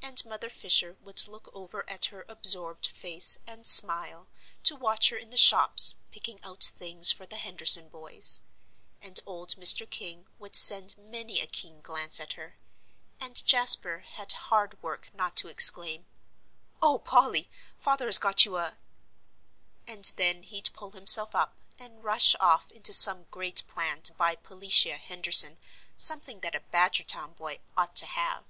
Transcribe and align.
And 0.00 0.24
Mother 0.24 0.48
Fisher 0.48 0.96
would 1.00 1.26
look 1.26 1.50
over 1.52 1.84
at 1.90 2.04
her 2.14 2.24
absorbed 2.28 2.86
face, 2.86 3.38
and 3.44 3.66
smile, 3.66 4.28
to 4.62 4.76
watch 4.76 5.08
her 5.08 5.16
in 5.16 5.30
the 5.30 5.36
shops, 5.36 5.96
picking 6.12 6.38
out 6.44 6.62
things 6.62 7.10
for 7.10 7.26
the 7.26 7.38
Henderson 7.38 7.88
boys; 7.88 8.40
and 9.00 9.18
old 9.26 9.56
Mr. 9.56 9.84
King 9.90 10.28
would 10.38 10.54
send 10.54 10.96
many 10.96 11.40
a 11.40 11.48
keen 11.48 11.80
glance 11.80 12.20
at 12.20 12.34
her, 12.34 12.56
and 13.18 13.44
Jasper 13.44 14.04
had 14.12 14.30
hard 14.30 14.80
work 14.80 15.12
not 15.12 15.34
to 15.38 15.48
exclaim, 15.48 16.06
"Oh, 16.80 17.00
Polly, 17.00 17.50
father 17.76 18.06
has 18.06 18.18
got 18.18 18.44
you 18.44 18.58
a" 18.58 18.78
And 19.88 20.04
then 20.14 20.44
he'd 20.44 20.70
pull 20.72 20.92
himself 20.92 21.34
up, 21.34 21.56
and 21.80 22.04
rush 22.04 22.36
off 22.38 22.70
into 22.70 22.92
some 22.92 23.24
great 23.32 23.66
plan 23.66 24.02
to 24.02 24.14
buy 24.14 24.36
Peletiah 24.36 24.98
Henderson 24.98 25.58
something 25.96 26.38
that 26.42 26.54
a 26.54 26.60
Badgertown 26.60 27.34
boy 27.36 27.58
ought 27.76 27.96
to 27.96 28.06
have. 28.06 28.44